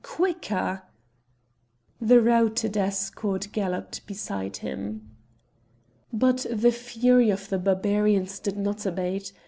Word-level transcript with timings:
quicker!" 0.03 0.81
The 2.01 2.19
routed 2.19 2.75
escort 2.75 3.49
galloped 3.51 4.03
beside 4.07 4.57
him. 4.57 5.11
But 6.11 6.43
the 6.49 6.71
fury 6.71 7.29
of 7.29 7.49
the 7.49 7.59
Barbarians 7.59 8.39
did 8.39 8.57
not 8.57 8.83
abate. 8.87 9.31